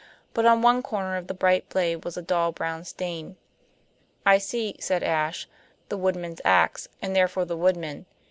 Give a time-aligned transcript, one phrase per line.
[0.33, 3.37] But on one corner of the bright blade was a dull brown stain.
[4.25, 5.47] "I see," said Ashe,
[5.89, 8.07] "the woodman's ax, and therefore the Woodman.